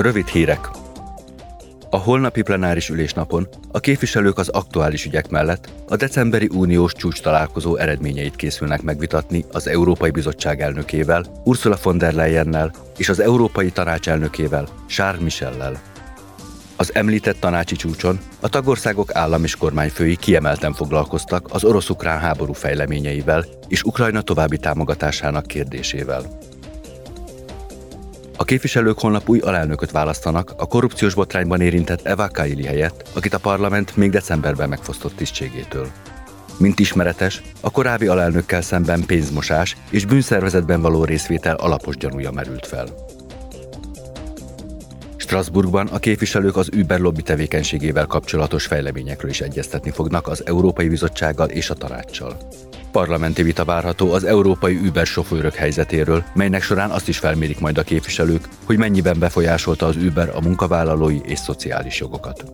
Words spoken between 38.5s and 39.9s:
szemben pénzmosás